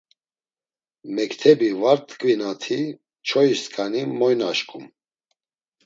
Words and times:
Mektebi 1.15 1.71
var 1.81 1.99
t̆ǩvinati 2.07 2.79
çoyisǩani 3.27 4.01
moy 4.19 4.33
naşǩum? 4.39 4.85